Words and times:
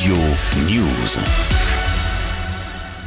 Studio 0.00 0.16
News. 0.64 1.89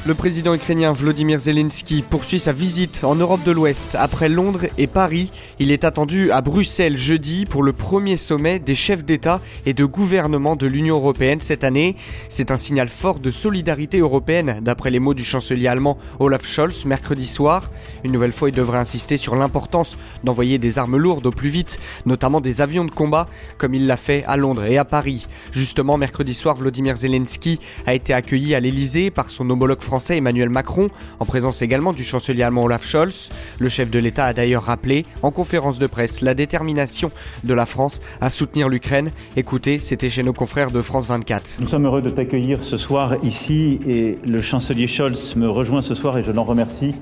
Le 0.05 0.15
président 0.15 0.53
ukrainien 0.53 0.91
Vladimir 0.91 1.39
Zelensky 1.39 2.01
poursuit 2.01 2.37
sa 2.37 2.51
visite 2.51 3.05
en 3.05 3.15
Europe 3.15 3.41
de 3.45 3.53
l'Ouest. 3.53 3.95
Après 3.97 4.27
Londres 4.27 4.65
et 4.77 4.85
Paris, 4.85 5.31
il 5.59 5.71
est 5.71 5.85
attendu 5.85 6.29
à 6.29 6.41
Bruxelles 6.41 6.97
jeudi 6.97 7.45
pour 7.45 7.63
le 7.63 7.71
premier 7.71 8.17
sommet 8.17 8.59
des 8.59 8.75
chefs 8.75 9.05
d'État 9.05 9.39
et 9.65 9.73
de 9.73 9.85
gouvernement 9.85 10.57
de 10.57 10.67
l'Union 10.67 10.97
européenne 10.97 11.39
cette 11.39 11.63
année. 11.63 11.95
C'est 12.27 12.51
un 12.51 12.57
signal 12.57 12.89
fort 12.89 13.19
de 13.19 13.31
solidarité 13.31 13.99
européenne, 13.99 14.59
d'après 14.61 14.91
les 14.91 14.99
mots 14.99 15.13
du 15.13 15.23
chancelier 15.23 15.67
allemand 15.67 15.97
Olaf 16.19 16.45
Scholz 16.45 16.83
mercredi 16.83 17.25
soir. 17.25 17.71
Une 18.03 18.11
nouvelle 18.11 18.33
fois, 18.33 18.49
il 18.49 18.55
devrait 18.55 18.79
insister 18.79 19.15
sur 19.15 19.37
l'importance 19.37 19.95
d'envoyer 20.25 20.57
des 20.57 20.79
armes 20.79 20.97
lourdes 20.97 21.27
au 21.27 21.31
plus 21.31 21.47
vite, 21.47 21.79
notamment 22.05 22.41
des 22.41 22.59
avions 22.59 22.83
de 22.83 22.91
combat, 22.91 23.29
comme 23.57 23.73
il 23.73 23.87
l'a 23.87 23.95
fait 23.95 24.25
à 24.27 24.35
Londres 24.35 24.65
et 24.65 24.77
à 24.77 24.83
Paris. 24.83 25.27
Justement, 25.53 25.97
mercredi 25.97 26.33
soir, 26.33 26.57
Vladimir 26.57 26.97
Zelensky 26.97 27.61
a 27.85 27.93
été 27.93 28.13
accueilli 28.13 28.53
à 28.53 28.59
l'Elysée 28.59 29.09
par 29.09 29.29
son 29.29 29.49
homologue 29.49 29.79
français 29.79 29.92
français 29.93 30.17
Emmanuel 30.17 30.49
Macron, 30.49 30.89
en 31.19 31.25
présence 31.27 31.61
également 31.61 31.93
du 31.93 32.03
chancelier 32.03 32.41
allemand 32.41 32.63
Olaf 32.63 32.83
Scholz. 32.83 33.29
Le 33.59 33.69
chef 33.69 33.91
de 33.91 33.99
l'État 33.99 34.25
a 34.25 34.33
d'ailleurs 34.33 34.63
rappelé 34.63 35.05
en 35.21 35.29
conférence 35.29 35.77
de 35.77 35.85
presse 35.85 36.21
la 36.21 36.33
détermination 36.33 37.11
de 37.43 37.53
la 37.53 37.67
France 37.67 38.01
à 38.19 38.31
soutenir 38.31 38.69
l'Ukraine. 38.69 39.11
Écoutez, 39.35 39.79
c'était 39.79 40.09
chez 40.09 40.23
nos 40.23 40.33
confrères 40.33 40.71
de 40.71 40.81
France 40.81 41.07
24. 41.07 41.59
Nous 41.61 41.67
sommes 41.67 41.85
heureux 41.85 42.01
de 42.01 42.09
t'accueillir 42.09 42.63
ce 42.63 42.75
soir 42.75 43.17
ici 43.21 43.77
et 43.85 44.17
le 44.25 44.41
chancelier 44.41 44.87
Scholz 44.87 45.35
me 45.35 45.47
rejoint 45.47 45.83
ce 45.83 45.93
soir 45.93 46.17
et 46.17 46.23
je 46.23 46.31
l'en 46.31 46.43
remercie 46.43 46.95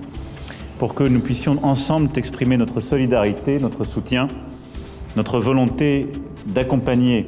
pour 0.78 0.94
que 0.94 1.06
nous 1.06 1.22
puissions 1.22 1.64
ensemble 1.64 2.10
t'exprimer 2.10 2.58
notre 2.58 2.82
solidarité, 2.82 3.58
notre 3.60 3.86
soutien, 3.86 4.28
notre 5.16 5.40
volonté 5.40 6.12
d'accompagner 6.46 7.28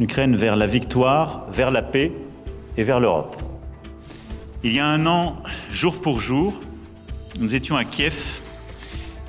l'Ukraine 0.00 0.36
vers 0.36 0.56
la 0.56 0.66
victoire, 0.66 1.46
vers 1.50 1.70
la 1.70 1.80
paix 1.80 2.12
et 2.76 2.82
vers 2.82 3.00
l'Europe. 3.00 3.37
Il 4.64 4.72
y 4.72 4.80
a 4.80 4.88
un 4.88 5.06
an, 5.06 5.36
jour 5.70 6.00
pour 6.00 6.18
jour, 6.18 6.52
nous 7.38 7.54
étions 7.54 7.76
à 7.76 7.84
Kiev 7.84 8.40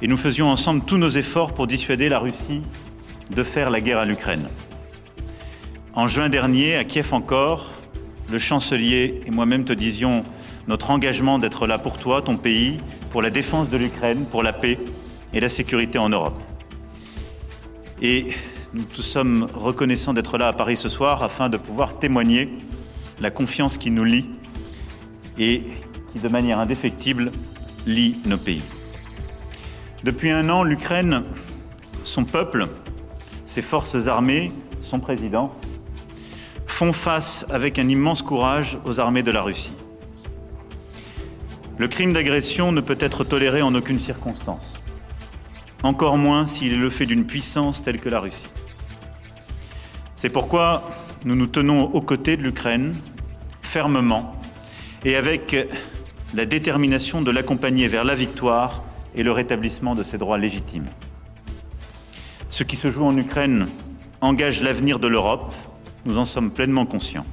et 0.01 0.07
nous 0.07 0.17
faisions 0.17 0.47
ensemble 0.47 0.83
tous 0.83 0.97
nos 0.97 1.09
efforts 1.09 1.53
pour 1.53 1.67
dissuader 1.67 2.09
la 2.09 2.17
Russie 2.17 2.63
de 3.29 3.43
faire 3.43 3.69
la 3.69 3.79
guerre 3.79 3.99
à 3.99 4.05
l'Ukraine. 4.05 4.49
En 5.93 6.07
juin 6.07 6.29
dernier, 6.29 6.75
à 6.77 6.83
Kiev 6.83 7.13
encore, 7.13 7.69
le 8.31 8.39
chancelier 8.39 9.21
et 9.27 9.29
moi-même 9.29 9.65
te 9.65 9.73
disions 9.73 10.25
notre 10.67 10.89
engagement 10.89 11.37
d'être 11.37 11.67
là 11.67 11.77
pour 11.77 11.99
toi, 11.99 12.23
ton 12.23 12.35
pays, 12.35 12.81
pour 13.11 13.21
la 13.21 13.29
défense 13.29 13.69
de 13.69 13.77
l'Ukraine, 13.77 14.25
pour 14.25 14.41
la 14.41 14.51
paix 14.51 14.79
et 15.31 15.39
la 15.39 15.49
sécurité 15.49 15.99
en 15.99 16.09
Europe. 16.09 16.41
Et 18.01 18.33
nous 18.73 18.83
tous 18.83 19.03
sommes 19.03 19.47
reconnaissants 19.53 20.15
d'être 20.15 20.39
là 20.39 20.47
à 20.47 20.53
Paris 20.53 20.77
ce 20.77 20.89
soir 20.89 21.21
afin 21.21 21.49
de 21.49 21.57
pouvoir 21.57 21.99
témoigner 21.99 22.49
la 23.19 23.29
confiance 23.29 23.77
qui 23.77 23.91
nous 23.91 24.05
lie 24.05 24.25
et 25.39 25.63
qui, 26.11 26.19
de 26.19 26.27
manière 26.27 26.59
indéfectible, 26.59 27.31
lie 27.87 28.17
nos 28.25 28.37
pays. 28.37 28.61
Depuis 30.03 30.29
un 30.29 30.49
an, 30.49 30.63
l'Ukraine, 30.63 31.23
son 32.03 32.25
peuple, 32.25 32.67
ses 33.45 33.61
forces 33.61 34.07
armées, 34.07 34.51
son 34.81 34.99
président, 34.99 35.55
font 36.67 36.93
face 36.93 37.45
avec 37.49 37.79
un 37.79 37.87
immense 37.87 38.21
courage 38.21 38.77
aux 38.85 38.99
armées 38.99 39.23
de 39.23 39.31
la 39.31 39.41
Russie. 39.41 39.73
Le 41.77 41.87
crime 41.87 42.13
d'agression 42.13 42.71
ne 42.71 42.81
peut 42.81 42.97
être 42.99 43.23
toléré 43.23 43.61
en 43.61 43.73
aucune 43.73 43.99
circonstance, 43.99 44.81
encore 45.83 46.17
moins 46.17 46.45
s'il 46.45 46.73
est 46.73 46.77
le 46.77 46.89
fait 46.89 47.05
d'une 47.05 47.25
puissance 47.25 47.81
telle 47.81 47.99
que 47.99 48.09
la 48.09 48.19
Russie. 48.19 48.47
C'est 50.15 50.29
pourquoi 50.29 50.89
nous 51.25 51.35
nous 51.35 51.47
tenons 51.47 51.83
aux 51.83 52.01
côtés 52.01 52.35
de 52.37 52.43
l'Ukraine, 52.43 52.95
fermement, 53.61 54.38
et 55.05 55.15
avec 55.15 55.55
la 56.33 56.45
détermination 56.45 57.21
de 57.21 57.31
l'accompagner 57.31 57.87
vers 57.87 58.03
la 58.03 58.15
victoire 58.15 58.83
et 59.15 59.23
le 59.23 59.31
rétablissement 59.31 59.95
de 59.95 60.03
ses 60.03 60.17
droits 60.17 60.37
légitimes. 60.37 60.87
Ce 62.49 62.63
qui 62.63 62.75
se 62.75 62.89
joue 62.89 63.05
en 63.05 63.15
Ukraine 63.17 63.67
engage 64.21 64.61
l'avenir 64.61 64.99
de 64.99 65.07
l'Europe, 65.07 65.53
nous 66.05 66.17
en 66.17 66.25
sommes 66.25 66.51
pleinement 66.51 66.85
conscients. 66.85 67.25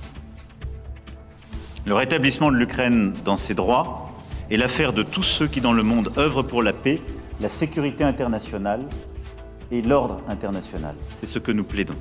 Le 1.85 1.95
rétablissement 1.95 2.51
de 2.51 2.57
l'Ukraine 2.57 3.13
dans 3.25 3.37
ses 3.37 3.55
droits 3.55 4.11
est 4.51 4.57
l'affaire 4.57 4.93
de 4.93 5.03
tous 5.03 5.23
ceux 5.23 5.47
qui 5.47 5.61
dans 5.61 5.73
le 5.73 5.83
monde 5.83 6.13
œuvrent 6.17 6.43
pour 6.43 6.63
la 6.63 6.73
paix, 6.73 7.01
la 7.41 7.49
sécurité 7.49 8.05
internationale 8.05 8.83
et 9.71 9.83
l'ordre 9.83 10.21
international. 10.29 10.95
C'est 11.11 11.27
ce 11.27 11.39
que 11.39 11.53
nous 11.53 11.65
plaidons. 11.65 11.97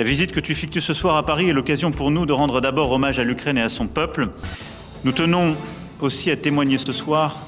La 0.00 0.06
visite 0.06 0.32
que 0.32 0.40
tu 0.40 0.52
effectues 0.52 0.80
ce 0.80 0.94
soir 0.94 1.18
à 1.18 1.26
Paris 1.26 1.50
est 1.50 1.52
l'occasion 1.52 1.92
pour 1.92 2.10
nous 2.10 2.24
de 2.24 2.32
rendre 2.32 2.62
d'abord 2.62 2.90
hommage 2.90 3.18
à 3.18 3.22
l'Ukraine 3.22 3.58
et 3.58 3.60
à 3.60 3.68
son 3.68 3.86
peuple. 3.86 4.30
Nous 5.04 5.12
tenons 5.12 5.54
aussi 6.00 6.30
à 6.30 6.38
témoigner 6.38 6.78
ce 6.78 6.90
soir 6.90 7.42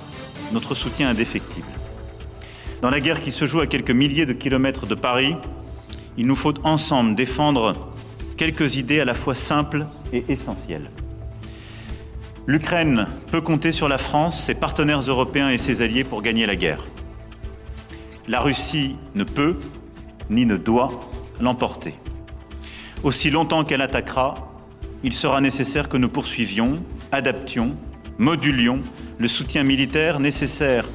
notre 0.52 0.74
soutien 0.74 1.08
indéfectible. 1.08 1.66
Dans 2.82 2.90
la 2.90 3.00
guerre 3.00 3.22
qui 3.22 3.32
se 3.32 3.46
joue 3.46 3.60
à 3.60 3.66
quelques 3.66 3.90
milliers 3.90 4.26
de 4.26 4.34
kilomètres 4.34 4.84
de 4.84 4.94
Paris, 4.94 5.34
il 6.18 6.26
nous 6.26 6.36
faut 6.36 6.52
ensemble 6.62 7.14
défendre 7.14 7.94
quelques 8.36 8.76
idées 8.76 9.00
à 9.00 9.06
la 9.06 9.14
fois 9.14 9.34
simples 9.34 9.86
et 10.12 10.22
essentielles. 10.28 10.90
L'Ukraine 12.46 13.06
peut 13.30 13.40
compter 13.40 13.72
sur 13.72 13.88
la 13.88 13.96
France, 13.96 14.38
ses 14.38 14.56
partenaires 14.56 15.00
européens 15.00 15.48
et 15.48 15.56
ses 15.56 15.80
alliés 15.80 16.04
pour 16.04 16.20
gagner 16.20 16.44
la 16.44 16.56
guerre. 16.56 16.84
La 18.28 18.40
Russie 18.40 18.96
ne 19.14 19.24
peut 19.24 19.56
ni 20.28 20.44
ne 20.44 20.58
doit 20.58 20.90
l'emporter. 21.40 21.94
Aussi 23.02 23.30
longtemps 23.30 23.64
qu'elle 23.64 23.82
attaquera, 23.82 24.52
il 25.02 25.12
sera 25.12 25.40
nécessaire 25.40 25.88
que 25.88 25.96
nous 25.96 26.08
poursuivions, 26.08 26.80
adaptions, 27.10 27.76
modulions 28.18 28.80
le 29.18 29.26
soutien 29.26 29.64
militaire 29.64 30.20
nécessaire 30.20 30.88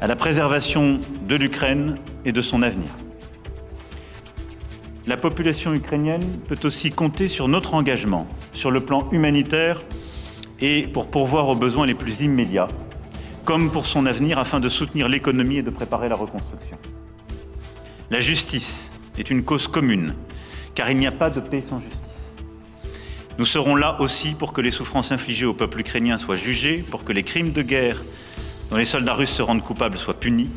à 0.00 0.06
la 0.06 0.14
préservation 0.14 1.00
de 1.26 1.34
l'Ukraine 1.34 1.98
et 2.24 2.30
de 2.30 2.40
son 2.40 2.62
avenir. 2.62 2.90
La 5.06 5.16
population 5.16 5.74
ukrainienne 5.74 6.38
peut 6.46 6.58
aussi 6.62 6.92
compter 6.92 7.26
sur 7.26 7.48
notre 7.48 7.74
engagement 7.74 8.28
sur 8.52 8.70
le 8.70 8.80
plan 8.80 9.08
humanitaire 9.10 9.82
et 10.60 10.84
pour 10.84 11.08
pourvoir 11.08 11.48
aux 11.48 11.56
besoins 11.56 11.86
les 11.86 11.94
plus 11.94 12.20
immédiats, 12.20 12.68
comme 13.44 13.70
pour 13.72 13.86
son 13.86 14.06
avenir 14.06 14.38
afin 14.38 14.60
de 14.60 14.68
soutenir 14.68 15.08
l'économie 15.08 15.56
et 15.56 15.62
de 15.62 15.70
préparer 15.70 16.08
la 16.08 16.14
reconstruction. 16.14 16.78
La 18.10 18.20
justice 18.20 18.92
est 19.18 19.30
une 19.30 19.42
cause 19.42 19.66
commune 19.66 20.14
car 20.80 20.90
il 20.90 20.96
n'y 20.96 21.06
a 21.06 21.12
pas 21.12 21.28
de 21.28 21.40
paix 21.40 21.60
sans 21.60 21.78
justice. 21.78 22.32
Nous 23.38 23.44
serons 23.44 23.76
là 23.76 24.00
aussi 24.00 24.32
pour 24.32 24.54
que 24.54 24.62
les 24.62 24.70
souffrances 24.70 25.12
infligées 25.12 25.44
au 25.44 25.52
peuple 25.52 25.80
ukrainien 25.80 26.16
soient 26.16 26.36
jugées, 26.36 26.78
pour 26.78 27.04
que 27.04 27.12
les 27.12 27.22
crimes 27.22 27.52
de 27.52 27.60
guerre 27.60 28.02
dont 28.70 28.78
les 28.78 28.86
soldats 28.86 29.12
russes 29.12 29.28
se 29.28 29.42
rendent 29.42 29.62
coupables 29.62 29.98
soient 29.98 30.18
punis, 30.18 30.48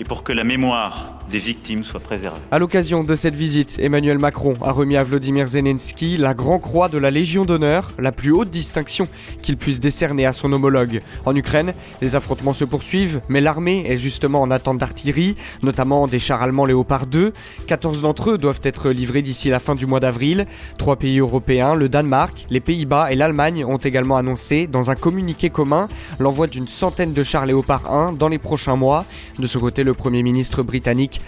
et 0.00 0.04
pour 0.04 0.24
que 0.24 0.32
la 0.32 0.42
mémoire 0.42 1.19
des 1.30 1.38
victimes 1.38 1.84
soit 1.84 2.00
préservée. 2.00 2.40
À 2.50 2.58
l'occasion 2.58 3.04
de 3.04 3.14
cette 3.14 3.36
visite, 3.36 3.78
Emmanuel 3.80 4.18
Macron 4.18 4.56
a 4.62 4.72
remis 4.72 4.96
à 4.96 5.04
Vladimir 5.04 5.46
Zelensky 5.46 6.16
la 6.16 6.34
Grand 6.34 6.58
Croix 6.58 6.88
de 6.88 6.98
la 6.98 7.10
Légion 7.10 7.44
d'honneur, 7.44 7.92
la 7.98 8.12
plus 8.12 8.32
haute 8.32 8.50
distinction 8.50 9.08
qu'il 9.40 9.56
puisse 9.56 9.80
décerner 9.80 10.26
à 10.26 10.32
son 10.32 10.52
homologue. 10.52 11.02
En 11.24 11.34
Ukraine, 11.34 11.72
les 12.02 12.16
affrontements 12.16 12.52
se 12.52 12.64
poursuivent, 12.64 13.20
mais 13.28 13.40
l'armée 13.40 13.84
est 13.88 13.96
justement 13.96 14.42
en 14.42 14.50
attente 14.50 14.78
d'artillerie, 14.78 15.36
notamment 15.62 16.08
des 16.08 16.18
chars 16.18 16.42
allemands 16.42 16.66
Léopard 16.66 17.06
2. 17.06 17.32
14 17.66 18.02
d'entre 18.02 18.30
eux 18.30 18.38
doivent 18.38 18.60
être 18.64 18.90
livrés 18.90 19.22
d'ici 19.22 19.48
la 19.48 19.60
fin 19.60 19.74
du 19.74 19.86
mois 19.86 20.00
d'avril. 20.00 20.46
Trois 20.78 20.96
pays 20.96 21.20
européens, 21.20 21.76
le 21.76 21.88
Danemark, 21.88 22.46
les 22.50 22.60
Pays-Bas 22.60 23.12
et 23.12 23.16
l'Allemagne 23.16 23.64
ont 23.64 23.76
également 23.76 24.16
annoncé 24.16 24.66
dans 24.66 24.90
un 24.90 24.96
communiqué 24.96 25.48
commun 25.50 25.88
l'envoi 26.18 26.48
d'une 26.48 26.66
centaine 26.66 27.12
de 27.12 27.22
chars 27.22 27.46
Léopard 27.46 27.92
1 27.92 28.12
dans 28.12 28.28
les 28.28 28.38
prochains 28.38 28.76
mois. 28.76 29.04
De 29.38 29.46
ce 29.46 29.58
côté, 29.58 29.84
le 29.84 29.94
Premier 29.94 30.22
ministre 30.22 30.62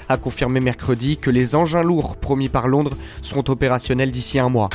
a 0.09 0.17
confirmé 0.17 0.61
mercredi 0.61 1.17
que 1.17 1.31
les 1.31 1.55
engins 1.55 1.83
lourds 1.83 2.17
promis 2.17 2.49
par 2.49 2.69
Londres 2.69 2.97
seront 3.21 3.45
opérationnels 3.49 4.11
d'ici 4.11 4.39
un 4.39 4.49
mois. 4.49 4.69